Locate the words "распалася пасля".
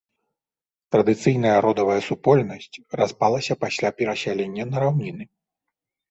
3.01-3.89